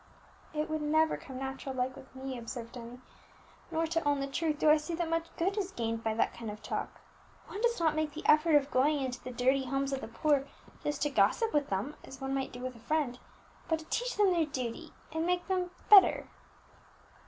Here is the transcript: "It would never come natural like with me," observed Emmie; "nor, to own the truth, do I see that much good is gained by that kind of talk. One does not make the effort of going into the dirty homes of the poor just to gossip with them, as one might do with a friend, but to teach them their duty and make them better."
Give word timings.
"It 0.51 0.67
would 0.67 0.81
never 0.81 1.15
come 1.15 1.37
natural 1.37 1.75
like 1.75 1.95
with 1.95 2.15
me," 2.15 2.35
observed 2.35 2.75
Emmie; 2.75 3.01
"nor, 3.69 3.85
to 3.85 4.03
own 4.03 4.19
the 4.19 4.25
truth, 4.25 4.57
do 4.57 4.71
I 4.71 4.77
see 4.77 4.95
that 4.95 5.07
much 5.11 5.27
good 5.37 5.59
is 5.59 5.71
gained 5.71 6.03
by 6.03 6.15
that 6.15 6.33
kind 6.33 6.49
of 6.49 6.63
talk. 6.63 6.99
One 7.45 7.61
does 7.61 7.79
not 7.79 7.93
make 7.95 8.11
the 8.13 8.25
effort 8.25 8.55
of 8.55 8.71
going 8.71 8.99
into 8.99 9.23
the 9.23 9.29
dirty 9.31 9.65
homes 9.65 9.93
of 9.93 10.01
the 10.01 10.07
poor 10.07 10.47
just 10.83 11.03
to 11.03 11.11
gossip 11.11 11.53
with 11.53 11.69
them, 11.69 11.95
as 12.03 12.19
one 12.19 12.33
might 12.33 12.51
do 12.51 12.61
with 12.61 12.75
a 12.75 12.79
friend, 12.79 13.19
but 13.67 13.77
to 13.77 13.85
teach 13.85 14.15
them 14.17 14.31
their 14.31 14.47
duty 14.47 14.91
and 15.11 15.23
make 15.27 15.47
them 15.47 15.69
better." 15.87 16.27